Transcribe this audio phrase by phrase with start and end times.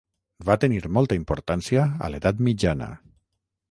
[0.47, 2.93] Va tenir molta importància a l'edat mitjana.